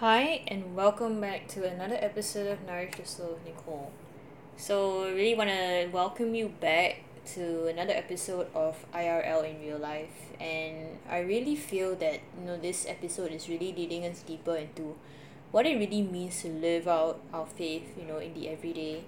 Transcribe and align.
Hi, 0.00 0.40
and 0.48 0.74
welcome 0.74 1.20
back 1.20 1.46
to 1.48 1.62
another 1.68 1.98
episode 2.00 2.46
of 2.46 2.64
Nourish 2.66 2.96
the 2.96 3.04
Soul 3.04 3.34
with 3.34 3.44
Nicole. 3.44 3.92
So, 4.56 5.04
I 5.04 5.10
really 5.10 5.34
want 5.34 5.50
to 5.50 5.90
welcome 5.92 6.34
you 6.34 6.48
back 6.58 7.02
to 7.34 7.66
another 7.66 7.92
episode 7.92 8.46
of 8.54 8.82
IRL 8.94 9.44
in 9.44 9.60
real 9.60 9.76
life, 9.76 10.32
and 10.40 10.96
I 11.06 11.18
really 11.18 11.54
feel 11.54 11.94
that 11.96 12.20
you 12.38 12.46
know 12.46 12.56
this 12.56 12.86
episode 12.88 13.30
is 13.30 13.46
really 13.46 13.74
leading 13.76 14.06
us 14.06 14.20
deeper 14.20 14.56
into 14.56 14.96
what 15.50 15.66
it 15.66 15.76
really 15.76 16.00
means 16.00 16.40
to 16.40 16.48
live 16.48 16.88
out 16.88 17.20
our 17.34 17.44
faith, 17.44 17.92
you 17.98 18.06
know, 18.06 18.16
in 18.16 18.32
the 18.32 18.48
everyday. 18.48 19.04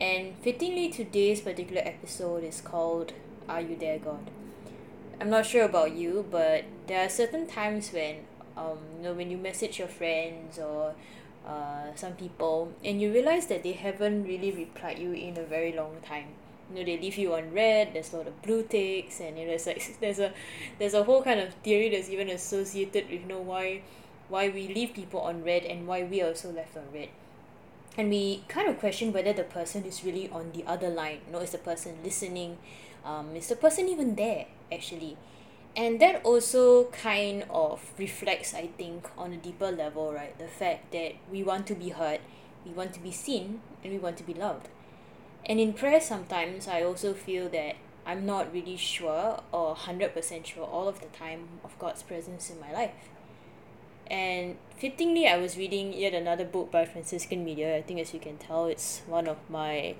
And 0.00 0.32
fittingly, 0.40 0.88
today's 0.88 1.42
particular 1.42 1.82
episode 1.84 2.44
is 2.44 2.62
called 2.62 3.12
Are 3.46 3.60
You 3.60 3.76
There, 3.76 3.98
God? 3.98 4.30
I'm 5.20 5.28
not 5.28 5.44
sure 5.44 5.66
about 5.66 5.92
you, 5.92 6.24
but 6.30 6.64
there 6.86 7.04
are 7.04 7.10
certain 7.10 7.46
times 7.46 7.92
when 7.92 8.24
um 8.60 8.78
you 8.96 9.02
know 9.04 9.12
when 9.14 9.30
you 9.30 9.38
message 9.38 9.78
your 9.78 9.88
friends 9.88 10.58
or 10.58 10.94
uh 11.46 11.86
some 11.94 12.12
people 12.12 12.72
and 12.84 13.00
you 13.00 13.12
realize 13.12 13.46
that 13.46 13.62
they 13.62 13.72
haven't 13.72 14.24
really 14.24 14.52
replied 14.52 14.98
you 14.98 15.12
in 15.12 15.36
a 15.38 15.42
very 15.44 15.72
long 15.72 15.96
time. 16.04 16.26
You 16.70 16.76
know 16.80 16.84
they 16.84 16.98
leave 16.98 17.18
you 17.18 17.34
on 17.34 17.52
read 17.52 17.94
there's 17.94 18.12
a 18.12 18.18
lot 18.18 18.28
of 18.28 18.42
blue 18.42 18.62
ticks 18.62 19.20
and 19.20 19.36
you 19.38 19.44
know 19.44 19.50
there's 19.50 19.66
like 19.66 19.82
there's 20.00 20.20
a 20.20 20.32
there's 20.78 20.94
a 20.94 21.02
whole 21.02 21.22
kind 21.22 21.40
of 21.40 21.52
theory 21.64 21.88
that's 21.90 22.08
even 22.10 22.28
associated 22.30 23.10
with 23.10 23.22
you 23.22 23.26
know 23.26 23.40
why 23.40 23.82
why 24.28 24.48
we 24.48 24.68
leave 24.68 24.94
people 24.94 25.20
on 25.20 25.42
read 25.42 25.64
and 25.64 25.86
why 25.88 26.04
we 26.04 26.22
are 26.22 26.28
also 26.28 26.52
left 26.52 26.76
on 26.76 26.84
read 26.92 27.08
and 27.96 28.08
we 28.10 28.44
kind 28.48 28.68
of 28.68 28.78
question 28.78 29.12
whether 29.12 29.32
the 29.32 29.44
person 29.44 29.84
is 29.84 30.04
really 30.04 30.28
on 30.30 30.52
the 30.52 30.64
other 30.66 30.88
line. 30.88 31.20
You 31.26 31.32
know 31.32 31.38
is 31.40 31.50
the 31.50 31.58
person 31.58 31.98
listening? 32.04 32.58
Um 33.04 33.34
is 33.34 33.48
the 33.48 33.56
person 33.56 33.88
even 33.88 34.14
there 34.14 34.46
actually 34.72 35.16
and 35.76 36.00
that 36.00 36.24
also 36.24 36.84
kind 36.86 37.44
of 37.48 37.92
reflects 37.98 38.54
I 38.54 38.66
think 38.66 39.08
on 39.16 39.32
a 39.32 39.36
deeper 39.36 39.70
level 39.70 40.12
right? 40.12 40.36
The 40.38 40.48
fact 40.48 40.92
that 40.92 41.14
we 41.30 41.42
want 41.42 41.66
to 41.68 41.74
be 41.74 41.90
heard 41.90 42.20
we 42.64 42.72
want 42.72 42.92
to 42.94 43.00
be 43.00 43.12
seen 43.12 43.60
and 43.82 43.92
we 43.92 43.98
want 43.98 44.16
to 44.18 44.22
be 44.22 44.34
loved. 44.34 44.68
And 45.46 45.58
in 45.58 45.72
prayer 45.72 46.00
sometimes 46.00 46.68
I 46.68 46.82
also 46.82 47.14
feel 47.14 47.48
that 47.50 47.76
I'm 48.04 48.26
not 48.26 48.52
really 48.52 48.76
sure 48.76 49.40
or 49.52 49.74
hundred 49.74 50.14
percent 50.14 50.46
sure 50.46 50.64
all 50.64 50.88
of 50.88 51.00
the 51.00 51.06
time 51.08 51.48
of 51.64 51.78
God's 51.78 52.02
presence 52.02 52.50
in 52.50 52.60
my 52.60 52.72
life. 52.72 53.10
And 54.10 54.56
fittingly 54.76 55.28
I 55.28 55.36
was 55.36 55.56
reading 55.56 55.92
yet 55.92 56.14
another 56.14 56.44
book 56.44 56.72
by 56.72 56.84
Franciscan 56.84 57.44
Media. 57.44 57.76
I 57.76 57.82
think 57.82 58.00
as 58.00 58.12
you 58.12 58.18
can 58.18 58.36
tell 58.38 58.66
it's 58.66 59.02
one 59.06 59.28
of 59.28 59.38
my 59.48 59.94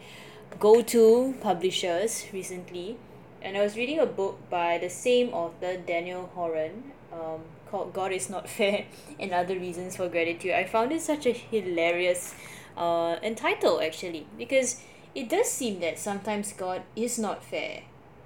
go 0.58 0.82
to 0.82 1.34
publishers 1.40 2.26
recently 2.32 2.96
and 3.42 3.56
I 3.56 3.62
was 3.62 3.76
reading 3.76 3.98
a 3.98 4.06
book 4.06 4.38
by 4.50 4.78
the 4.78 4.90
same 4.90 5.30
author 5.30 5.76
Daniel 5.76 6.30
Horan 6.34 6.92
um 7.12 7.40
called 7.70 7.92
God 7.92 8.12
is 8.12 8.28
not 8.28 8.48
fair 8.58 8.86
and 9.18 9.32
other 9.32 9.54
reasons 9.54 9.96
for 9.96 10.08
gratitude. 10.08 10.52
I 10.52 10.64
found 10.64 10.92
it 10.92 11.00
such 11.00 11.26
a 11.26 11.32
hilarious 11.32 12.34
uh 12.76 13.16
entitled 13.22 13.82
actually 13.82 14.26
because 14.38 14.82
it 15.14 15.28
does 15.28 15.50
seem 15.50 15.80
that 15.80 15.98
sometimes 15.98 16.52
God 16.52 16.82
is 16.94 17.18
not 17.18 17.44
fair. 17.44 17.82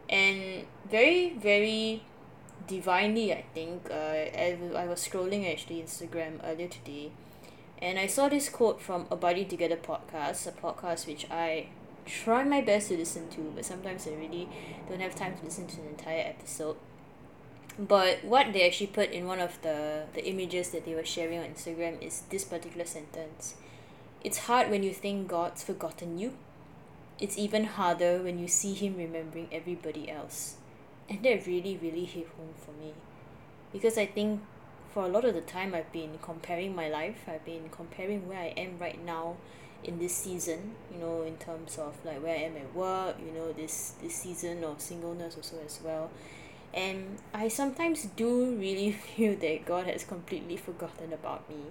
And 0.08 0.66
very 0.90 1.34
very 1.38 2.02
divinely 2.66 3.32
I 3.32 3.44
think 3.54 3.88
uh 3.90 3.94
I 3.94 4.58
I 4.76 4.86
was 4.86 5.06
scrolling 5.06 5.50
actually 5.50 5.82
Instagram 5.82 6.40
earlier 6.44 6.68
today 6.68 7.12
and 7.80 7.98
I 7.98 8.06
saw 8.06 8.28
this 8.28 8.48
quote 8.48 8.80
from 8.80 9.06
Abiding 9.10 9.48
Together 9.48 9.76
podcast 9.76 10.46
a 10.46 10.52
podcast 10.52 11.06
which 11.06 11.26
I 11.30 11.68
try 12.06 12.44
my 12.44 12.60
best 12.60 12.88
to 12.88 12.96
listen 12.96 13.28
to 13.30 13.52
but 13.54 13.64
sometimes 13.64 14.06
I 14.06 14.10
really 14.10 14.48
don't 14.88 15.00
have 15.00 15.14
time 15.14 15.36
to 15.38 15.44
listen 15.44 15.66
to 15.66 15.80
an 15.80 15.88
entire 15.88 16.20
episode. 16.20 16.76
But 17.78 18.24
what 18.24 18.52
they 18.52 18.66
actually 18.66 18.88
put 18.88 19.10
in 19.10 19.26
one 19.26 19.40
of 19.40 19.60
the 19.62 20.04
the 20.14 20.24
images 20.24 20.70
that 20.70 20.84
they 20.84 20.94
were 20.94 21.04
sharing 21.04 21.38
on 21.38 21.46
Instagram 21.46 22.00
is 22.00 22.22
this 22.30 22.44
particular 22.44 22.84
sentence. 22.84 23.56
It's 24.22 24.46
hard 24.46 24.70
when 24.70 24.82
you 24.82 24.92
think 24.92 25.28
God's 25.28 25.64
forgotten 25.64 26.18
you. 26.18 26.34
It's 27.18 27.36
even 27.36 27.64
harder 27.64 28.22
when 28.22 28.38
you 28.38 28.48
see 28.48 28.74
him 28.74 28.96
remembering 28.96 29.48
everybody 29.50 30.10
else. 30.10 30.56
And 31.08 31.22
that 31.24 31.46
really 31.46 31.76
really 31.82 32.04
hit 32.04 32.28
home 32.36 32.54
for 32.56 32.72
me. 32.72 32.94
Because 33.72 33.98
I 33.98 34.06
think 34.06 34.40
for 34.92 35.04
a 35.04 35.08
lot 35.08 35.24
of 35.24 35.34
the 35.34 35.40
time 35.40 35.74
I've 35.74 35.90
been 35.90 36.18
comparing 36.22 36.76
my 36.76 36.88
life 36.88 37.24
I've 37.26 37.44
been 37.44 37.68
comparing 37.70 38.28
where 38.28 38.38
I 38.38 38.54
am 38.56 38.78
right 38.78 39.04
now 39.04 39.36
in 39.84 39.98
this 39.98 40.14
season 40.16 40.72
you 40.92 40.98
know 40.98 41.22
in 41.22 41.36
terms 41.36 41.78
of 41.78 41.94
like 42.04 42.22
where 42.22 42.34
I 42.34 42.42
am 42.42 42.56
at 42.56 42.74
work 42.74 43.16
you 43.24 43.32
know 43.32 43.52
this 43.52 43.92
this 44.02 44.14
season 44.14 44.64
of 44.64 44.80
singleness 44.80 45.36
also 45.36 45.56
as 45.64 45.80
well. 45.84 46.10
And 46.72 47.18
I 47.32 47.46
sometimes 47.46 48.02
do 48.16 48.56
really 48.56 48.90
feel 49.16 49.36
that 49.36 49.64
God 49.64 49.86
has 49.86 50.02
completely 50.02 50.56
forgotten 50.56 51.12
about 51.12 51.48
me. 51.48 51.70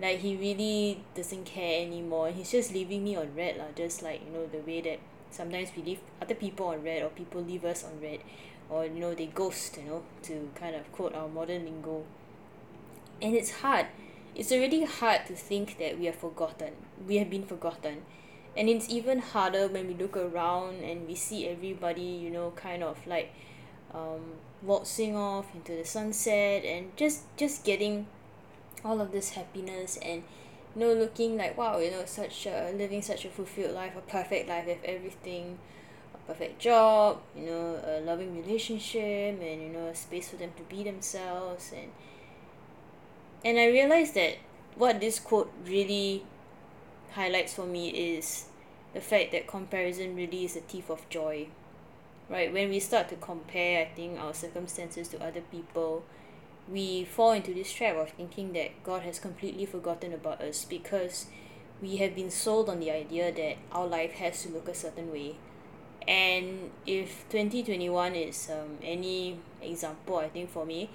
Like 0.00 0.18
he 0.18 0.34
really 0.34 1.04
doesn't 1.14 1.44
care 1.44 1.86
anymore. 1.86 2.30
He's 2.30 2.50
just 2.50 2.72
leaving 2.72 3.04
me 3.04 3.14
on 3.14 3.34
read 3.36 3.56
lah 3.56 3.70
just 3.76 4.02
like 4.02 4.22
you 4.26 4.32
know 4.32 4.46
the 4.46 4.58
way 4.58 4.80
that 4.80 4.98
sometimes 5.30 5.70
we 5.76 5.82
leave 5.82 6.00
other 6.20 6.34
people 6.34 6.66
on 6.66 6.82
read 6.82 7.02
or 7.02 7.10
people 7.10 7.40
leave 7.40 7.64
us 7.64 7.84
on 7.84 8.00
read 8.00 8.20
or 8.68 8.84
you 8.84 8.98
know 8.98 9.14
they 9.14 9.26
ghost 9.26 9.76
you 9.76 9.84
know 9.84 10.02
to 10.22 10.50
kind 10.54 10.74
of 10.74 10.90
quote 10.90 11.14
our 11.14 11.28
modern 11.28 11.64
lingo. 11.64 12.04
And 13.20 13.36
it's 13.36 13.62
hard 13.62 13.86
it's 14.34 14.50
already 14.50 14.84
hard 14.84 15.26
to 15.26 15.34
think 15.34 15.78
that 15.78 15.98
we 15.98 16.08
are 16.08 16.12
forgotten 16.12 16.72
we 17.06 17.16
have 17.16 17.28
been 17.28 17.44
forgotten 17.44 18.02
and 18.56 18.68
it's 18.68 18.88
even 18.88 19.18
harder 19.18 19.68
when 19.68 19.86
we 19.86 19.94
look 19.94 20.16
around 20.16 20.82
and 20.82 21.06
we 21.06 21.14
see 21.14 21.48
everybody 21.48 22.02
you 22.02 22.30
know 22.30 22.50
kind 22.56 22.82
of 22.82 23.06
like 23.06 23.32
um 23.94 24.34
waltzing 24.62 25.16
off 25.16 25.54
into 25.54 25.72
the 25.72 25.84
sunset 25.84 26.64
and 26.64 26.96
just 26.96 27.24
just 27.36 27.64
getting 27.64 28.06
all 28.84 29.00
of 29.00 29.12
this 29.12 29.30
happiness 29.30 29.98
and 30.02 30.22
you 30.74 30.80
know 30.80 30.92
looking 30.92 31.36
like 31.36 31.56
!wow! 31.56 31.78
you 31.78 31.90
know 31.90 32.04
such 32.04 32.46
a 32.46 32.72
living 32.74 33.02
such 33.02 33.24
a 33.24 33.28
fulfilled 33.28 33.74
life 33.74 33.96
a 33.96 34.00
perfect 34.00 34.48
life 34.48 34.66
with 34.66 34.82
everything 34.84 35.58
a 36.14 36.18
perfect 36.26 36.58
job 36.58 37.20
you 37.36 37.46
know 37.46 37.80
a 37.84 38.00
loving 38.00 38.40
relationship 38.40 39.40
and 39.40 39.62
you 39.62 39.68
know 39.68 39.86
a 39.86 39.94
space 39.94 40.28
for 40.30 40.36
them 40.36 40.50
to 40.56 40.62
be 40.64 40.82
themselves 40.82 41.72
and 41.74 41.90
and 43.44 43.58
I 43.58 43.66
realised 43.66 44.14
that 44.14 44.38
what 44.76 45.00
this 45.00 45.18
quote 45.18 45.52
really 45.66 46.24
highlights 47.12 47.54
for 47.54 47.66
me 47.66 47.90
is 47.90 48.46
the 48.94 49.00
fact 49.00 49.32
that 49.32 49.46
comparison 49.46 50.16
really 50.16 50.44
is 50.44 50.56
a 50.56 50.60
thief 50.60 50.90
of 50.90 51.08
joy. 51.08 51.48
Right? 52.28 52.52
When 52.52 52.70
we 52.70 52.80
start 52.80 53.08
to 53.10 53.16
compare 53.16 53.82
I 53.82 53.90
think 53.94 54.18
our 54.18 54.32
circumstances 54.32 55.08
to 55.08 55.22
other 55.22 55.42
people 55.42 56.04
we 56.68 57.04
fall 57.04 57.32
into 57.32 57.52
this 57.52 57.72
trap 57.72 57.96
of 57.96 58.10
thinking 58.10 58.52
that 58.52 58.82
God 58.84 59.02
has 59.02 59.18
completely 59.18 59.66
forgotten 59.66 60.12
about 60.12 60.40
us 60.40 60.64
because 60.64 61.26
we 61.82 61.96
have 61.96 62.14
been 62.14 62.30
sold 62.30 62.68
on 62.68 62.78
the 62.78 62.90
idea 62.90 63.32
that 63.32 63.56
our 63.72 63.86
life 63.86 64.12
has 64.12 64.42
to 64.44 64.48
look 64.50 64.68
a 64.68 64.74
certain 64.74 65.10
way. 65.10 65.36
And 66.06 66.70
if 66.86 67.28
twenty 67.28 67.62
twenty 67.62 67.90
one 67.90 68.14
is 68.14 68.48
um 68.50 68.78
any 68.82 69.38
example 69.60 70.16
I 70.16 70.28
think 70.28 70.50
for 70.50 70.64
me 70.64 70.90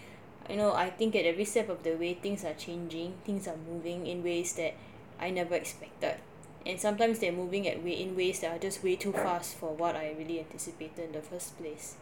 you 0.50 0.56
know 0.56 0.74
I 0.74 0.90
think 0.90 1.16
at 1.16 1.25
every 1.25 1.46
step 1.46 1.69
of 1.69 1.84
the 1.84 1.96
way 1.96 2.13
things 2.13 2.44
are 2.44 2.53
changing 2.53 3.13
things 3.25 3.47
are 3.47 3.58
moving 3.69 4.08
in 4.08 4.24
ways 4.24 4.53
that 4.53 4.75
I 5.19 5.30
never 5.31 5.56
expected. 5.56 6.16
And 6.66 6.80
sometimes 6.80 7.19
they're 7.19 7.31
moving 7.31 7.68
at 7.68 7.84
way 7.84 7.94
in 7.94 8.16
ways 8.16 8.41
that 8.41 8.52
are 8.52 8.59
just 8.59 8.84
way 8.84 8.96
too 8.96 9.13
fast 9.13 9.56
for 9.56 9.74
what 9.74 9.96
I 9.96 10.13
really 10.18 10.40
anticipated 10.40 11.06
in 11.06 11.12
the 11.13 11.22
first 11.22 11.58
place. 11.58 11.96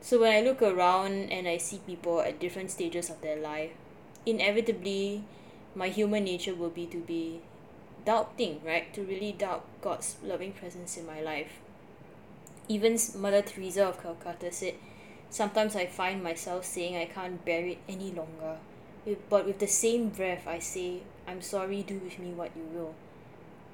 So 0.00 0.20
when 0.20 0.32
I 0.32 0.40
look 0.40 0.60
around 0.60 1.30
and 1.30 1.46
I 1.48 1.58
see 1.58 1.80
people 1.86 2.20
at 2.20 2.40
different 2.40 2.70
stages 2.70 3.08
of 3.08 3.20
their 3.20 3.36
life 3.36 3.70
inevitably 4.26 5.24
my 5.74 5.88
human 5.88 6.24
nature 6.24 6.54
will 6.54 6.70
be 6.70 6.86
to 6.86 6.98
be 6.98 7.40
doubting 8.04 8.60
right? 8.64 8.92
To 8.94 9.02
really 9.02 9.32
doubt 9.32 9.64
God's 9.82 10.16
loving 10.22 10.52
presence 10.52 10.96
in 10.96 11.06
my 11.06 11.20
life. 11.20 11.58
Even 12.68 12.98
Mother 13.16 13.42
Teresa 13.42 13.86
of 13.86 14.02
Calcutta 14.02 14.52
said 14.52 14.74
sometimes 15.30 15.76
I 15.76 15.86
find 15.86 16.22
myself 16.22 16.64
saying 16.64 16.96
I 16.96 17.06
can't 17.06 17.44
bear 17.44 17.64
it 17.66 17.78
any 17.88 18.10
longer. 18.10 18.56
But 19.30 19.46
with 19.46 19.58
the 19.58 19.66
same 19.66 20.10
breath 20.10 20.46
I 20.46 20.58
say 20.58 21.02
I'm 21.26 21.42
sorry 21.42 21.82
do 21.82 21.98
with 21.98 22.18
me 22.18 22.32
what 22.32 22.50
you 22.56 22.64
will. 22.72 22.94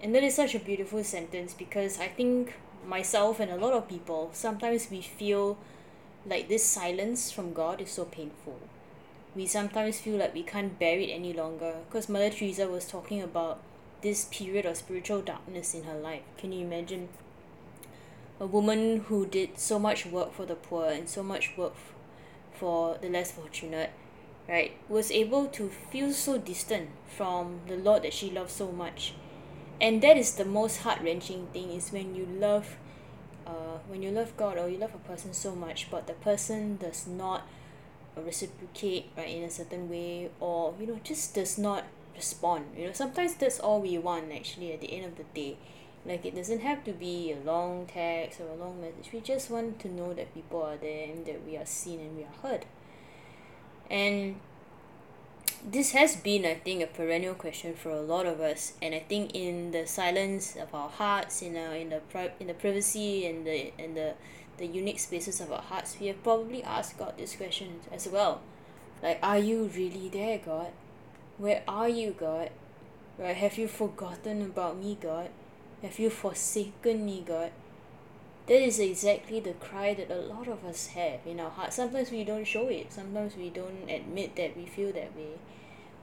And 0.03 0.15
that 0.15 0.23
is 0.23 0.35
such 0.35 0.55
a 0.55 0.59
beautiful 0.59 1.03
sentence 1.03 1.55
because 1.55 1.99
I 1.99 2.09
think 2.09 2.55
myself 2.87 3.41
and 3.41 3.51
a 3.51 3.57
lot 3.57 3.73
of 3.73 3.89
people 3.89 4.31
sometimes 4.33 4.91
we 4.91 5.01
feel 5.01 5.57
like 6.27 6.49
this 6.49 6.65
silence 6.65 7.31
from 7.31 7.53
God 7.53 7.81
is 7.81 7.91
so 7.91 8.05
painful. 8.05 8.59
We 9.35 9.47
sometimes 9.47 9.99
feel 9.99 10.19
like 10.19 10.35
we 10.35 10.43
can't 10.43 10.79
bear 10.79 10.99
it 10.99 11.11
any 11.11 11.33
longer. 11.33 11.75
Cause 11.91 12.09
Mother 12.09 12.31
Teresa 12.31 12.69
was 12.69 12.87
talking 12.87 13.23
about 13.23 13.61
this 14.03 14.27
period 14.27 14.67
of 14.67 14.77
spiritual 14.77 15.23
darkness 15.23 15.75
in 15.75 15.85
her 15.85 15.99
life. 15.99 16.23
Can 16.37 16.53
you 16.53 16.65
imagine 16.65 17.09
a 18.41 18.47
woman 18.47 19.01
who 19.09 19.27
did 19.27 19.59
so 19.59 19.79
much 19.79 20.07
work 20.07 20.33
for 20.33 20.45
the 20.45 20.55
poor 20.55 20.87
and 20.87 21.09
so 21.09 21.23
much 21.23 21.53
work 21.57 21.75
for 22.53 22.99
the 23.01 23.09
less 23.09 23.33
fortunate 23.33 23.91
right 24.49 24.73
was 24.89 25.11
able 25.11 25.47
to 25.47 25.71
feel 25.91 26.13
so 26.13 26.39
distant 26.39 26.91
from 27.17 27.61
the 27.69 27.77
Lord 27.77 28.03
that 28.03 28.13
she 28.13 28.31
loved 28.31 28.51
so 28.51 28.71
much. 28.71 29.15
And 29.81 30.03
that 30.03 30.17
is 30.17 30.35
the 30.35 30.45
most 30.45 30.79
heart 30.79 31.01
wrenching 31.03 31.47
thing 31.49 31.71
is 31.71 31.91
when 31.91 32.15
you 32.15 32.27
love 32.27 32.77
uh 33.47 33.79
when 33.89 34.03
you 34.03 34.11
love 34.11 34.37
God 34.37 34.59
or 34.59 34.69
you 34.69 34.79
love 34.79 34.95
a 34.95 35.09
person 35.09 35.33
so 35.35 35.55
much 35.55 35.91
but 35.91 36.07
the 36.07 36.15
person 36.15 36.77
does 36.77 37.07
not 37.07 37.47
reciprocate 38.17 39.11
right 39.17 39.29
in 39.29 39.43
a 39.43 39.51
certain 39.51 39.91
way 39.91 40.31
or 40.41 40.75
you 40.79 40.87
know 40.87 41.01
just 41.03 41.35
does 41.35 41.59
not 41.59 41.85
respond. 42.15 42.67
You 42.77 42.87
know 42.87 42.93
sometimes 42.93 43.35
that's 43.35 43.61
all 43.61 43.81
we 43.81 43.97
want 43.99 44.33
actually 44.33 44.73
at 44.73 44.81
the 44.81 44.93
end 44.93 45.07
of 45.07 45.17
the 45.17 45.25
day 45.35 45.57
like 46.07 46.27
it 46.27 46.35
doesn't 46.35 46.61
have 46.61 46.85
to 46.85 46.93
be 46.93 47.33
a 47.33 47.37
long 47.47 47.87
text 47.87 48.41
or 48.41 48.49
a 48.49 48.55
long 48.55 48.81
message. 48.81 49.11
We 49.13 49.21
just 49.21 49.51
want 49.51 49.79
to 49.81 49.89
know 49.89 50.13
that 50.13 50.35
people 50.35 50.63
are 50.63 50.77
there 50.77 51.11
and 51.11 51.25
that 51.27 51.45
we 51.47 51.57
are 51.57 51.65
seen 51.65 52.01
and 52.01 52.17
we 52.17 52.25
are 52.25 52.49
heard. 52.49 52.67
And 53.91 54.41
this 55.65 55.93
has 55.93 56.17
been 56.17 56.45
I 56.45 56.55
think 56.55 56.83
a 56.83 56.87
perennial 56.87 57.35
question 57.35 57.75
for 57.75 57.91
a 57.91 58.03
lot 58.03 58.27
of 58.27 58.41
us. 58.41 58.75
And 58.83 58.95
I 58.95 59.01
think 59.01 59.35
in 59.35 59.71
the 59.71 59.87
silence 59.87 60.57
of 60.57 60.75
our 60.75 60.91
hearts 60.91 61.41
in 61.41 61.57
uh 61.57 61.73
in 61.73 61.89
the 61.89 62.01
pri~ 62.11 62.33
in 62.39 62.49
the 62.49 62.55
privacy 62.55 63.27
and 63.27 63.47
the 63.47 63.73
and 63.79 63.97
the 63.97 64.15
the 64.59 64.67
unique 64.67 65.01
spaces 65.01 65.41
of 65.41 65.51
our 65.51 65.63
hearts 65.63 65.97
we 65.99 66.07
have 66.09 66.23
probably 66.23 66.63
asked 66.63 66.99
God 66.99 67.15
this 67.17 67.35
question 67.35 67.81
as 67.91 68.07
well. 68.09 68.43
Like 69.03 69.19
are 69.23 69.39
you 69.39 69.71
really 69.75 70.11
there 70.11 70.39
God? 70.39 70.73
Where 71.39 71.63
are 71.67 71.89
you 71.89 72.11
God? 72.13 72.51
Right? 73.19 73.37
Have 73.37 73.57
you 73.57 73.69
forgotten 73.69 74.43
about 74.43 74.77
me 74.77 74.99
God 75.01 75.31
have 75.85 75.99
you 75.99 76.09
forsaken 76.09 77.05
me 77.05 77.23
God? 77.27 77.51
That 78.47 78.63
is 78.63 78.81
exactly 78.81 79.39
the 79.39 79.53
cry 79.53 79.93
that 79.93 80.11
a 80.11 80.17
lot 80.17 80.49
of 80.49 80.65
us 80.65 80.89
have 80.89 81.21
in 81.27 81.41
our 81.41 81.51
heart. 81.51 81.75
sometimes 81.75 82.11
we 82.11 82.25
don't 82.25 82.47
show 82.47 82.69
it. 82.69 82.91
Sometimes 82.91 83.37
we 83.37 83.51
don't 83.51 83.89
admit 83.89 84.35
that 84.37 84.57
we 84.57 84.65
feel 84.65 84.93
that 84.93 85.15
way. 85.15 85.37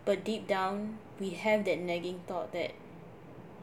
But 0.05 0.23
deep 0.23 0.47
down 0.47 0.99
we 1.19 1.31
have 1.31 1.65
that 1.65 1.79
nagging 1.79 2.21
thought 2.27 2.51
that 2.53 2.73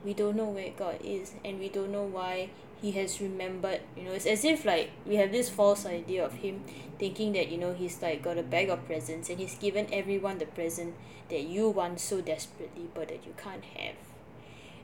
we 0.05 0.13
don't 0.13 0.37
know 0.37 0.49
where 0.49 0.71
God 0.77 0.99
is 1.05 1.35
and 1.45 1.61
we 1.61 1.69
don't 1.69 1.93
know 1.93 2.05
why 2.05 2.51
he 2.81 2.93
has 2.93 3.21
remembered 3.21 3.81
you 3.97 4.05
know 4.05 4.13
it's 4.13 4.27
as 4.27 4.45
if 4.45 4.65
like 4.65 4.91
we 5.05 5.17
have 5.17 5.33
this 5.33 5.51
false 5.51 5.85
idea 5.85 6.25
of 6.25 6.33
him 6.35 6.63
thinking 6.97 7.33
that 7.33 7.49
you 7.49 7.59
know 7.59 7.75
he's 7.75 8.01
like 8.01 8.23
got 8.23 8.39
a 8.39 8.43
bag 8.43 8.69
of 8.69 8.87
presents 8.87 9.29
and 9.29 9.41
he's 9.41 9.57
given 9.57 9.89
everyone 9.93 10.39
the 10.39 10.47
present 10.47 10.95
that 11.29 11.43
you 11.43 11.69
want 11.69 11.99
so 11.99 12.21
desperately 12.21 12.87
but 12.95 13.09
that 13.09 13.27
you 13.27 13.35
can't 13.37 13.65
have 13.65 13.97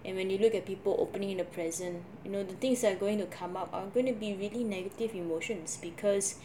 and 0.04 0.16
when 0.16 0.30
you 0.30 0.38
look 0.38 0.54
at 0.54 0.66
people 0.66 0.96
opening 0.98 1.30
in 1.30 1.38
the 1.38 1.44
present 1.44 2.02
you 2.24 2.30
know 2.30 2.42
the 2.42 2.54
things 2.54 2.82
that 2.82 2.92
are 2.92 2.98
going 2.98 3.18
to 3.18 3.26
come 3.26 3.56
up 3.56 3.68
are 3.72 3.86
going 3.86 4.06
to 4.06 4.12
be 4.12 4.34
really 4.34 4.64
negative 4.64 5.14
emotions 5.14 5.78
because 5.80 6.36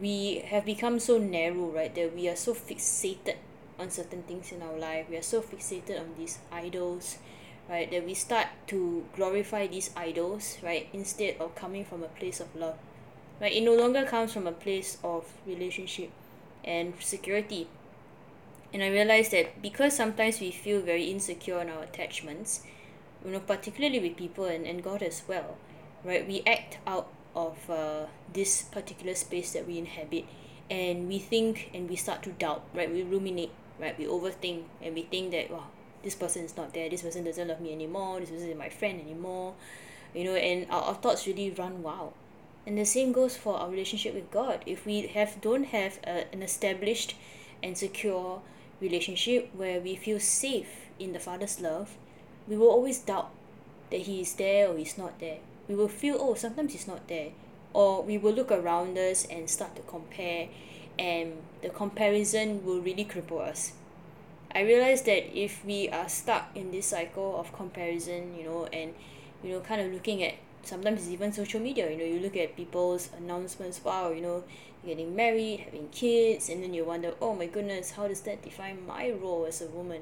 we 0.00 0.38
have 0.46 0.64
become 0.64 0.98
so 1.00 1.18
narrow 1.18 1.66
right 1.70 1.94
that 1.94 2.14
we 2.14 2.28
are 2.28 2.36
so 2.36 2.54
fixated 2.54 3.36
on 3.80 3.90
certain 3.90 4.22
things 4.22 4.52
in 4.52 4.62
our 4.62 4.78
life. 4.78 5.06
We 5.08 5.16
are 5.16 5.22
so 5.22 5.40
fixated 5.40 5.98
on 5.98 6.14
these 6.16 6.38
idols 6.52 7.18
right 7.68 7.90
that 7.90 8.04
we 8.04 8.14
start 8.14 8.48
to 8.66 9.06
glorify 9.16 9.66
these 9.66 9.90
idols 9.96 10.58
right 10.62 10.88
instead 10.92 11.36
of 11.40 11.54
coming 11.54 11.84
from 11.84 12.02
a 12.02 12.08
place 12.08 12.40
of 12.40 12.54
love. 12.54 12.76
Right 13.40 13.54
it 13.54 13.62
no 13.62 13.74
longer 13.74 14.04
comes 14.04 14.32
from 14.32 14.46
a 14.46 14.52
place 14.52 14.98
of 15.02 15.24
relationship 15.46 16.10
and 16.62 16.94
security. 17.00 17.68
And 18.72 18.82
I 18.82 18.88
realised 18.88 19.32
that 19.32 19.62
because 19.62 19.96
sometimes 19.96 20.40
we 20.40 20.50
feel 20.50 20.80
very 20.80 21.04
insecure 21.04 21.60
in 21.60 21.70
our 21.70 21.82
attachments 21.82 22.62
you 23.24 23.30
know 23.30 23.40
particularly 23.40 24.00
with 24.00 24.16
people 24.16 24.44
and, 24.44 24.66
and 24.66 24.82
God 24.82 25.02
as 25.02 25.22
well 25.28 25.56
right? 26.04 26.26
We 26.26 26.42
act 26.46 26.78
out 26.86 27.08
of 27.34 27.70
uh 27.70 28.06
this 28.32 28.62
particular 28.62 29.14
space 29.14 29.52
that 29.52 29.66
we 29.66 29.78
inhabit 29.78 30.24
and 30.70 31.08
we 31.08 31.18
think 31.18 31.70
and 31.74 31.88
we 31.88 31.96
start 31.96 32.22
to 32.24 32.30
doubt 32.30 32.64
right? 32.74 32.90
We 32.90 33.02
ruminate 33.02 33.50
right? 33.78 33.98
We 33.98 34.06
overthink 34.06 34.64
and 34.82 34.94
we 34.94 35.02
think 35.02 35.32
that 35.32 35.50
!wah! 35.50 35.64
this 36.02 36.14
person 36.14 36.44
is 36.44 36.56
not 36.56 36.72
there. 36.72 36.88
This 36.88 37.02
person 37.02 37.24
doesn't 37.24 37.48
love 37.48 37.60
me 37.60 37.72
anymore. 37.72 38.20
This 38.20 38.30
person 38.30 38.48
is 38.48 38.56
my 38.56 38.70
friend 38.70 39.00
anymore. 39.00 39.54
You 40.14 40.24
know 40.24 40.34
and 40.34 40.70
our, 40.70 40.82
our 40.82 40.94
thoughts 40.94 41.26
really 41.26 41.50
run 41.50 41.82
wild. 41.82 42.14
And 42.66 42.76
the 42.78 42.84
same 42.84 43.12
goes 43.12 43.36
for 43.36 43.56
our 43.56 43.70
relationship 43.70 44.14
with 44.14 44.30
God. 44.30 44.62
If 44.66 44.86
we 44.86 45.06
have 45.08 45.40
don't 45.40 45.64
have 45.64 45.98
a, 46.04 46.32
an 46.32 46.42
established 46.42 47.16
and 47.62 47.76
secure 47.76 48.42
relationship 48.80 49.50
where 49.54 49.80
we 49.80 49.94
feel 49.96 50.20
safe 50.20 50.88
in 50.98 51.12
the 51.12 51.20
father's 51.20 51.60
love 51.60 51.96
we 52.50 52.56
will 52.56 52.68
always 52.68 52.98
doubt 52.98 53.30
that 53.90 54.00
he 54.02 54.20
is 54.20 54.34
there 54.34 54.68
or 54.68 54.76
he's 54.76 54.98
not 54.98 55.18
there 55.20 55.38
we 55.68 55.74
will 55.74 55.88
feel 55.88 56.18
oh 56.20 56.34
sometimes 56.34 56.72
he's 56.72 56.88
not 56.88 57.06
there 57.08 57.30
or 57.72 58.02
we 58.02 58.18
will 58.18 58.32
look 58.32 58.50
around 58.50 58.98
us 58.98 59.24
and 59.30 59.48
start 59.48 59.74
to 59.76 59.82
compare 59.82 60.48
and 60.98 61.32
the 61.62 61.68
comparison 61.70 62.62
will 62.64 62.80
really 62.80 63.04
cripple 63.04 63.40
us 63.40 63.72
I 64.52 64.62
realised 64.62 65.06
that 65.06 65.38
if 65.38 65.64
we 65.64 65.88
are 65.90 66.08
stuck 66.08 66.50
in 66.56 66.72
this 66.72 66.86
cycle 66.86 67.38
of 67.38 67.52
comparison 67.52 68.36
you 68.36 68.44
know 68.44 68.66
and 68.72 68.94
you 69.44 69.52
know 69.52 69.60
kind 69.60 69.80
of 69.80 69.92
looking 69.92 70.24
at 70.24 70.34
sometimes 70.64 71.02
it's 71.02 71.10
even 71.10 71.32
social 71.32 71.60
media 71.60 71.88
you 71.88 71.96
know 71.96 72.04
you 72.04 72.18
look 72.18 72.36
at 72.36 72.56
people's 72.56 73.10
announcements 73.16 73.80
!wow! 73.84 74.10
you 74.10 74.20
know 74.20 74.42
getting 74.84 75.14
married 75.14 75.60
having 75.60 75.88
kids 75.90 76.48
and 76.48 76.64
then 76.64 76.74
you 76.74 76.84
wonder 76.84 77.14
oh 77.20 77.34
my 77.34 77.46
goodness 77.46 77.92
how 77.92 78.08
does 78.08 78.22
that 78.22 78.42
define 78.42 78.84
my 78.86 79.10
role 79.10 79.46
as 79.46 79.62
a 79.62 79.66
woman 79.66 80.00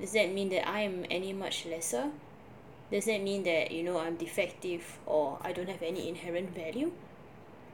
does 0.00 0.12
that 0.12 0.32
mean 0.32 0.48
that 0.50 0.68
I 0.68 0.80
am 0.80 1.04
any 1.10 1.32
much 1.32 1.66
lesser? 1.66 2.10
Does 2.90 3.06
that 3.06 3.20
mean 3.20 3.42
that 3.42 3.72
you 3.72 3.82
know 3.82 3.98
I'm 3.98 4.16
defective 4.16 4.98
or 5.06 5.38
I 5.42 5.52
don't 5.52 5.68
have 5.68 5.82
any 5.82 6.08
inherent 6.08 6.54
value? 6.54 6.92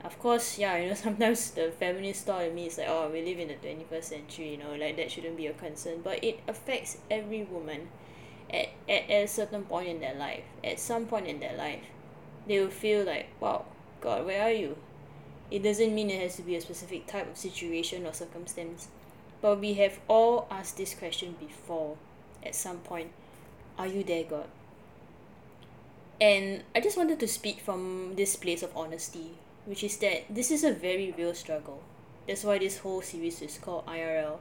Of 0.02 0.18
course 0.18 0.58
yeah 0.58 0.76
you 0.76 0.88
know 0.88 0.94
sometimes 1.06 1.50
the 1.50 1.70
feminist 1.78 2.26
thought 2.26 2.44
in 2.44 2.54
me 2.54 2.66
is 2.66 2.78
like 2.78 2.88
oh 2.88 3.10
we 3.12 3.22
live 3.22 3.38
in 3.38 3.48
the 3.48 3.54
twenty 3.54 3.84
first 3.88 4.08
century 4.08 4.52
you 4.52 4.56
know 4.56 4.74
like 4.74 4.96
that 4.96 5.10
shouldn't 5.10 5.36
be 5.36 5.46
a 5.46 5.52
concern. 5.52 6.00
But 6.02 6.24
it 6.24 6.40
affects 6.48 6.98
every 7.10 7.44
woman 7.44 7.88
at, 8.50 8.68
at, 8.88 9.10
at 9.10 9.24
a 9.24 9.28
certain 9.28 9.64
point 9.64 9.88
in 9.88 10.00
their 10.00 10.14
life. 10.14 10.44
At 10.62 10.80
some 10.80 11.06
point 11.06 11.26
in 11.26 11.40
their 11.40 11.56
life 11.56 11.84
they 12.46 12.58
will 12.58 12.70
feel 12.70 13.04
like 13.04 13.26
wow 13.38 13.66
god 14.00 14.24
where 14.24 14.42
are 14.42 14.50
you? 14.50 14.76
It 15.50 15.62
doesn't 15.62 15.94
mean 15.94 16.08
it 16.08 16.22
has 16.22 16.36
to 16.36 16.42
be 16.42 16.56
a 16.56 16.60
specific 16.60 17.06
type 17.06 17.30
of 17.30 17.36
situation 17.36 18.06
or 18.06 18.14
circumstance. 18.14 18.88
But 19.42 19.60
we 19.60 19.74
have 19.74 20.00
all 20.08 20.48
asked 20.50 20.78
this 20.78 20.94
question 20.94 21.36
before 21.38 21.98
at 22.44 22.54
some 22.54 22.78
point. 22.78 23.10
Are 23.78 23.86
you 23.86 24.04
there 24.04 24.24
god? 24.24 24.48
And 26.20 26.62
I 26.74 26.80
just 26.80 26.96
wanted 26.96 27.18
to 27.20 27.28
speak 27.28 27.60
from 27.60 28.14
this 28.16 28.36
place 28.36 28.62
of 28.62 28.76
honesty 28.76 29.32
which 29.66 29.82
is 29.82 29.96
that 29.98 30.24
this 30.28 30.50
is 30.50 30.64
a 30.64 30.72
very 30.72 31.14
real 31.16 31.34
struggle. 31.34 31.82
That's 32.26 32.44
why 32.44 32.58
this 32.58 32.78
whole 32.78 33.02
series 33.02 33.42
is 33.42 33.58
called 33.58 33.86
I_R_L 33.86 34.38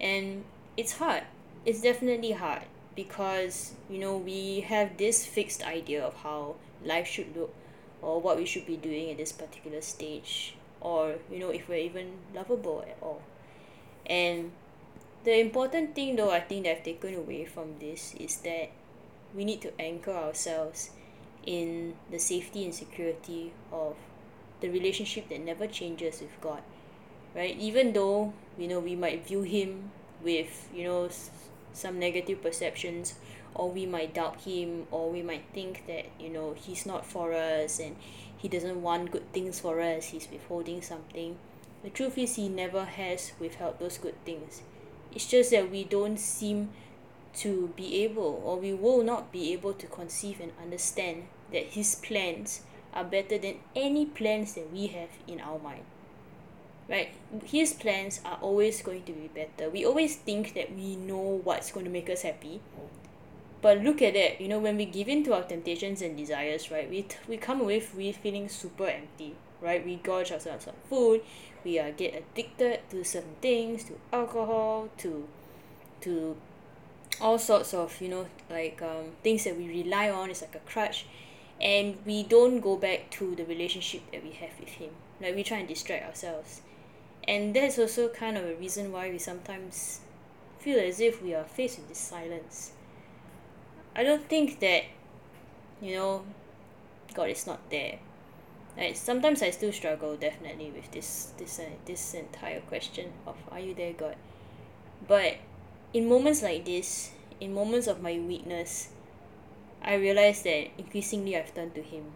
and 0.00 0.44
it's 0.76 0.92
hard. 0.92 1.24
It's 1.64 1.82
definitely 1.82 2.32
hard 2.32 2.62
because 2.96 3.72
you 3.88 3.98
know 3.98 4.16
we 4.16 4.60
have 4.60 4.96
this 4.96 5.26
fixed 5.26 5.62
idea 5.64 6.02
of 6.02 6.14
how 6.16 6.56
life 6.84 7.06
should 7.06 7.36
look 7.36 7.54
or 8.02 8.20
what 8.20 8.36
we 8.36 8.46
should 8.46 8.66
be 8.66 8.76
doing 8.76 9.10
at 9.10 9.18
this 9.18 9.32
particular 9.32 9.80
stage 9.80 10.56
or 10.80 11.16
you 11.30 11.38
know 11.38 11.50
if 11.50 11.68
we're 11.68 11.84
even 11.84 12.12
lovable 12.34 12.82
at 12.82 12.96
all. 13.02 13.22
And 14.06 14.52
the 15.24 15.38
important 15.38 15.94
thing 15.94 16.16
though 16.16 16.30
I 16.30 16.40
think 16.40 16.64
that 16.64 16.78
I've 16.78 16.84
taken 16.84 17.14
away 17.14 17.44
from 17.44 17.78
this 17.78 18.14
is 18.14 18.36
that 18.38 18.70
we 19.34 19.44
need 19.44 19.60
to 19.62 19.72
anchor 19.80 20.12
ourselves 20.12 20.90
in 21.46 21.94
the 22.10 22.18
safety 22.18 22.64
and 22.64 22.74
security 22.74 23.52
of 23.72 23.96
the 24.60 24.68
relationship 24.68 25.28
that 25.28 25.40
never 25.40 25.66
changes 25.66 26.20
with 26.20 26.40
God 26.40 26.62
right? 27.34 27.56
Even 27.58 27.92
though 27.92 28.32
you 28.58 28.68
know 28.68 28.80
we 28.80 28.94
might 28.94 29.26
view 29.26 29.42
him 29.42 29.90
with 30.22 30.68
you 30.74 30.84
know 30.84 31.08
some 31.72 31.98
negative 31.98 32.42
perceptions 32.42 33.14
or 33.54 33.70
we 33.70 33.86
might 33.86 34.14
doubt 34.14 34.40
him 34.42 34.86
or 34.90 35.10
we 35.10 35.22
might 35.22 35.44
think 35.52 35.86
that 35.86 36.06
you 36.18 36.28
know 36.28 36.54
he's 36.54 36.86
not 36.86 37.06
for 37.06 37.32
us 37.32 37.78
and 37.78 37.96
he 38.36 38.48
doesn't 38.48 38.80
want 38.82 39.10
good 39.10 39.32
things 39.32 39.60
for 39.60 39.80
us 39.80 40.06
he's 40.06 40.28
withholding 40.30 40.82
something. 40.82 41.36
The 41.82 41.90
truth 41.90 42.18
is 42.18 42.36
he 42.36 42.48
never 42.48 42.84
has 42.84 43.32
withheld 43.40 43.78
those 43.78 43.96
good 43.96 44.22
things 44.24 44.62
it's 45.14 45.26
just 45.26 45.50
that 45.50 45.70
we 45.70 45.84
don't 45.84 46.18
seem 46.18 46.70
to 47.32 47.72
be 47.76 48.02
able 48.02 48.42
or 48.44 48.58
we 48.58 48.72
will 48.72 49.02
not 49.02 49.32
be 49.32 49.52
able 49.52 49.72
to 49.74 49.86
conceive 49.86 50.40
and 50.40 50.52
understand 50.60 51.24
that 51.52 51.64
his 51.66 51.94
plans 51.96 52.62
are 52.92 53.04
better 53.04 53.38
than 53.38 53.56
any 53.76 54.04
plans 54.04 54.54
that 54.54 54.72
we 54.72 54.88
have 54.88 55.10
in 55.26 55.40
our 55.40 55.58
mind. 55.58 55.84
Right? 56.88 57.14
His 57.44 57.72
plans 57.72 58.20
are 58.24 58.38
always 58.40 58.82
going 58.82 59.04
to 59.04 59.12
be 59.12 59.28
better. 59.28 59.70
We 59.70 59.84
always 59.84 60.16
think 60.16 60.54
that 60.54 60.74
we 60.74 60.96
know 60.96 61.40
what's 61.44 61.70
going 61.70 61.86
to 61.86 61.92
make 61.92 62.10
us 62.10 62.22
happy 62.22 62.60
but 63.62 63.78
look 63.78 64.00
at 64.02 64.14
that 64.14 64.40
you 64.40 64.48
know 64.48 64.58
when 64.58 64.76
we 64.76 64.84
give 64.84 65.08
in 65.08 65.24
to 65.24 65.34
our 65.34 65.42
temptations 65.42 66.02
and 66.02 66.16
desires 66.16 66.70
right 66.70 66.88
we 66.90 67.06
we 67.28 67.36
come 67.36 67.60
away 67.60 67.82
with 67.94 68.16
feeling 68.16 68.48
super 68.48 68.86
empty 68.86 69.34
right? 69.62 69.84
We 69.84 69.96
gorge 69.96 70.32
ourselves 70.32 70.66
on 70.66 70.74
food 70.88 71.22
we 71.64 71.78
uh, 71.78 71.90
get 71.90 72.14
addicted 72.14 72.80
to 72.90 73.04
certain 73.04 73.36
things 73.42 73.84
to 73.84 73.92
alcohol 74.12 74.88
to 74.98 75.28
to 76.00 76.36
all 77.20 77.38
sorts 77.38 77.74
of 77.74 78.00
you 78.00 78.08
know 78.08 78.26
like 78.48 78.80
um 78.80 79.12
things 79.22 79.44
that 79.44 79.56
we 79.56 79.68
rely 79.68 80.08
on 80.08 80.30
it's 80.30 80.40
like 80.40 80.54
a 80.54 80.60
crutch 80.60 81.04
and 81.60 81.98
we 82.06 82.22
don't 82.22 82.60
go 82.60 82.76
back 82.76 83.10
to 83.10 83.34
the 83.36 83.44
relationship 83.44 84.00
that 84.12 84.24
we 84.24 84.30
have 84.30 84.58
with 84.58 84.70
him. 84.70 84.90
Like 85.20 85.34
we 85.34 85.42
try 85.42 85.58
and 85.58 85.68
distract 85.68 86.06
ourselves. 86.06 86.62
And 87.28 87.54
that's 87.54 87.78
also 87.78 88.08
kind 88.08 88.38
of 88.38 88.44
a 88.44 88.54
reason 88.54 88.92
why 88.92 89.10
we 89.10 89.18
sometimes 89.18 90.00
feel 90.58 90.78
as 90.78 91.00
if 91.00 91.22
we 91.22 91.34
are 91.34 91.44
faced 91.44 91.78
with 91.78 91.88
this 91.88 91.98
silence 91.98 92.72
I 93.94 94.04
don't 94.04 94.28
think 94.28 94.60
that 94.60 94.84
you 95.80 95.94
know 95.96 96.24
God 97.14 97.30
is 97.30 97.46
not 97.46 97.70
there. 97.70 97.98
Like 98.76 98.96
sometimes 98.96 99.42
I 99.42 99.50
still 99.50 99.72
struggle 99.72 100.16
definitely 100.16 100.70
with 100.70 100.90
this 100.92 101.32
this 101.38 101.58
uh, 101.58 101.74
this 101.86 102.14
entire 102.14 102.60
question 102.60 103.12
of 103.26 103.36
are 103.50 103.58
you 103.60 103.74
there 103.74 103.92
God? 103.92 104.16
But 105.06 105.36
in 105.92 106.08
moments 106.08 106.42
like 106.42 106.64
this 106.64 107.10
in 107.40 107.52
moments 107.52 107.86
of 107.88 108.00
my 108.00 108.18
weakness 108.18 108.90
I 109.82 109.94
realised 109.94 110.44
that 110.44 110.68
increasingly 110.78 111.36
I've 111.36 111.54
turned 111.54 111.74
to 111.74 111.82
him. 111.82 112.12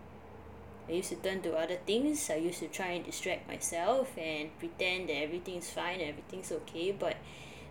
I 0.86 0.92
used 0.92 1.08
to 1.08 1.16
turn 1.16 1.40
to 1.42 1.56
other 1.56 1.78
things. 1.86 2.28
I 2.28 2.36
used 2.36 2.60
to 2.60 2.68
try 2.68 2.88
and 2.88 3.04
distract 3.04 3.48
myself 3.48 4.12
and 4.18 4.56
pretend 4.58 5.08
that 5.08 5.16
everything's 5.16 5.70
fine 5.70 6.00
everything's 6.00 6.52
okay 6.52 6.92
but 6.92 7.16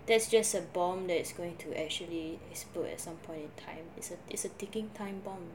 that's 0.06 0.30
just 0.30 0.54
a 0.54 0.62
bomb 0.62 1.08
that's 1.08 1.32
going 1.32 1.56
to 1.58 1.80
actually 1.82 2.40
explode 2.52 2.88
at 2.88 3.00
some 3.00 3.16
point 3.18 3.42
in 3.42 3.66
time. 3.66 3.86
It's 3.96 4.12
a 4.12 4.16
it's 4.30 4.46
a 4.46 4.50
ticking 4.50 4.90
time 4.94 5.22
bomb. 5.24 5.48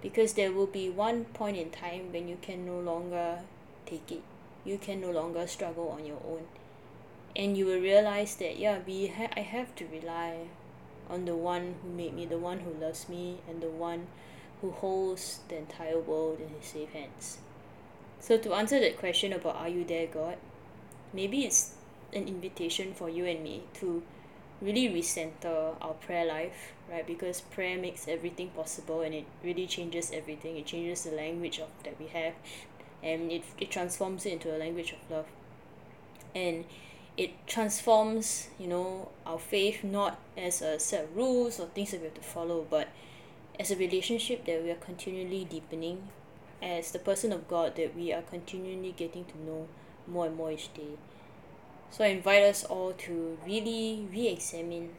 Because 0.00 0.34
there 0.34 0.52
will 0.52 0.66
be 0.66 0.90
one 0.90 1.24
point 1.26 1.56
in 1.56 1.70
time 1.70 2.12
when 2.12 2.28
you 2.28 2.38
can 2.40 2.66
no 2.66 2.78
longer 2.78 3.40
take 3.86 4.10
it. 4.10 4.22
You 4.64 4.78
can 4.78 5.00
no 5.00 5.10
longer 5.10 5.46
struggle 5.46 5.88
on 5.88 6.06
your 6.06 6.20
own. 6.26 6.46
And 7.36 7.56
you 7.56 7.66
will 7.66 7.80
realise 7.80 8.34
that 8.36 8.58
yeah 8.58 8.78
we 8.86 9.08
ha~ 9.08 9.28
I 9.36 9.40
have 9.40 9.74
to 9.76 9.86
rely 9.86 10.48
on 11.10 11.26
the 11.26 11.36
one 11.36 11.74
who 11.82 11.90
made 11.90 12.14
me 12.14 12.24
the 12.24 12.38
one 12.38 12.60
who 12.60 12.72
loves 12.72 13.08
me 13.08 13.40
and 13.48 13.60
the 13.60 13.68
one 13.68 14.06
who 14.62 14.70
holds 14.70 15.40
the 15.48 15.58
entire 15.58 15.98
world 15.98 16.40
in 16.40 16.48
his 16.48 16.68
safe 16.68 16.92
hands. 16.92 17.38
So 18.20 18.38
to 18.38 18.54
answer 18.54 18.80
that 18.80 18.98
question 18.98 19.34
about 19.34 19.56
are 19.56 19.68
you 19.68 19.84
there 19.84 20.06
god? 20.06 20.38
Maybe 21.12 21.44
it's 21.44 21.73
an 22.14 22.28
invitation 22.28 22.94
for 22.94 23.08
you 23.08 23.24
and 23.26 23.42
me 23.42 23.62
to 23.74 24.02
really 24.60 24.88
recenter 24.88 25.76
our 25.80 25.94
prayer 25.94 26.24
life 26.24 26.74
right? 26.90 27.06
Because 27.06 27.40
prayer 27.40 27.78
makes 27.78 28.08
everything 28.08 28.50
possible 28.50 29.00
and 29.00 29.14
it 29.14 29.26
really 29.42 29.66
changes 29.66 30.10
everything. 30.12 30.56
It 30.56 30.66
changes 30.66 31.04
the 31.04 31.12
language 31.12 31.58
of 31.58 31.68
that 31.84 31.98
we 31.98 32.06
have 32.08 32.34
and 33.02 33.30
it 33.30 33.44
it 33.58 33.70
transforms 33.70 34.26
it 34.26 34.32
into 34.32 34.54
a 34.54 34.58
language 34.58 34.92
of 34.92 35.10
love. 35.10 35.26
And 36.34 36.64
it 37.16 37.46
transforms 37.46 38.48
you 38.58 38.66
know 38.66 39.08
our 39.24 39.38
faith 39.38 39.84
not 39.84 40.18
as 40.36 40.60
a 40.62 40.78
set 40.78 41.04
of 41.04 41.16
rules 41.16 41.60
or 41.60 41.66
things 41.66 41.92
that 41.92 42.00
we 42.00 42.06
have 42.06 42.14
to 42.14 42.20
follow 42.20 42.66
but 42.68 42.88
as 43.60 43.70
a 43.70 43.76
relationship 43.76 44.44
that 44.46 44.60
we 44.64 44.68
are 44.68 44.82
continually 44.86 45.44
deepening 45.44 46.08
as 46.60 46.90
the 46.90 46.98
person 46.98 47.32
of 47.32 47.46
God 47.46 47.76
that 47.76 47.94
we 47.94 48.12
are 48.12 48.22
continually 48.22 48.92
getting 48.96 49.24
to 49.26 49.38
know 49.46 49.68
more 50.08 50.26
and 50.26 50.34
more 50.34 50.50
each 50.50 50.74
day 50.74 50.98
so 51.94 52.02
I 52.02 52.08
invite 52.08 52.42
us 52.42 52.64
all 52.64 52.92
to 52.92 53.38
really 53.46 54.08
re-examine 54.10 54.90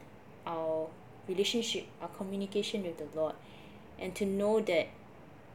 our 0.46 0.88
relationship 1.28 1.84
our 2.00 2.08
communication 2.08 2.84
with 2.84 2.96
the 2.96 3.08
Lord. 3.14 3.34
And 3.98 4.14
to 4.14 4.24
know 4.24 4.60
that 4.60 4.88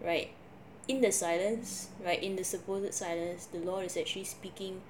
right 0.04 0.30
in 0.88 1.02
the 1.02 1.12
silence 1.12 1.90
right 2.06 2.22
in 2.22 2.36
the 2.36 2.44
supposed 2.44 2.94
silence 2.94 3.46
the 3.46 3.58
Lord 3.58 3.86
is 3.86 3.98
actually 3.98 4.26
speaking 4.26 4.82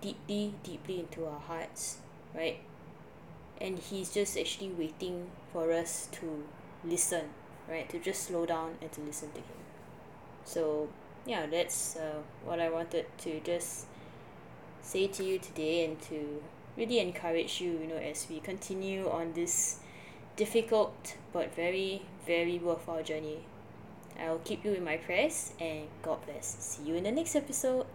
deeply 0.00 0.54
deeply 0.64 1.00
into 1.00 1.24
our 1.24 1.38
hearts 1.38 1.98
right? 2.34 2.58
And 3.60 3.78
he's 3.78 4.12
just 4.12 4.36
actually 4.36 4.70
waiting 4.70 5.30
for 5.52 5.72
us 5.72 6.08
to 6.12 6.44
listen 6.84 7.26
right 7.68 7.88
to 7.90 8.00
just 8.00 8.24
slow 8.24 8.44
down 8.44 8.74
and 8.82 8.90
to 8.90 9.00
listen 9.02 9.30
to 9.30 9.38
him. 9.38 9.60
So 10.44 10.88
yeah 11.26 11.46
that's 11.46 11.94
uh, 11.94 12.22
what 12.44 12.58
I 12.58 12.70
wanted 12.70 13.06
to 13.18 13.40
just 13.40 13.86
say 14.86 15.08
to 15.08 15.24
you 15.24 15.38
today 15.38 15.84
and 15.84 16.00
to 16.00 16.40
really 16.76 17.00
encourage 17.00 17.60
you 17.60 17.72
you 17.72 17.86
know 17.88 17.96
as 17.96 18.26
we 18.30 18.38
continue 18.38 19.10
on 19.10 19.32
this 19.32 19.80
difficult 20.36 21.16
but 21.32 21.54
very 21.54 22.02
very 22.24 22.58
worthwhile 22.58 23.02
journey. 23.02 23.38
I'll 24.18 24.38
keep 24.38 24.64
you 24.64 24.72
in 24.72 24.82
my 24.82 24.96
prayers 24.96 25.52
and 25.60 25.88
God 26.02 26.24
bless. 26.24 26.56
See 26.58 26.88
you 26.88 26.94
in 26.94 27.04
the 27.04 27.12
next 27.12 27.36
episode 27.36 27.86